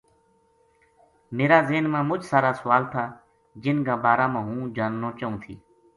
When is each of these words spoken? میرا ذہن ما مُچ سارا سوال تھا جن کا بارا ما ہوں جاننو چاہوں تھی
میرا 1.35 1.59
ذہن 1.69 1.85
ما 1.93 2.01
مُچ 2.09 2.21
سارا 2.31 2.51
سوال 2.61 2.83
تھا 2.93 3.05
جن 3.63 3.77
کا 3.85 3.95
بارا 4.03 4.27
ما 4.33 4.39
ہوں 4.47 4.61
جاننو 4.75 5.09
چاہوں 5.19 5.37
تھی 5.43 5.53